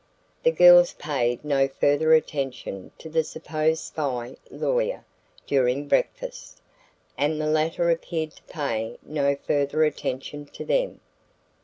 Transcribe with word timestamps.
The 0.41 0.49
girls 0.51 0.93
paid 0.93 1.45
no 1.45 1.67
further 1.67 2.11
attention 2.15 2.89
to 2.97 3.07
the 3.07 3.23
supposed 3.23 3.83
spy 3.83 4.35
lawyer 4.49 5.05
during 5.45 5.87
breakfast, 5.87 6.59
and 7.19 7.39
the 7.39 7.45
latter 7.45 7.91
appeared 7.91 8.31
to 8.31 8.43
pay 8.45 8.97
no 9.03 9.35
further 9.35 9.83
attention 9.83 10.47
to 10.47 10.65
them. 10.65 11.01